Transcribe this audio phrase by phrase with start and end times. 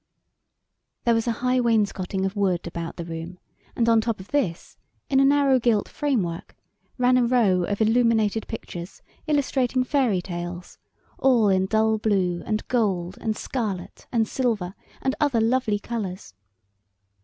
[1.03, 3.37] There was a high wainscoting of wood about the room,
[3.75, 4.75] and on top of this,
[5.11, 6.55] in a narrow gilt framework,
[6.97, 10.79] ran a row of illuminated pictures, illustrating fairy tales,
[11.19, 16.33] all in dull blue and gold and scarlet and silver and other lovely colors.